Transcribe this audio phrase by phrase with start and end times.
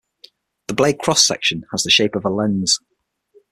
[0.65, 2.79] The blade cross section has the shape of a lens.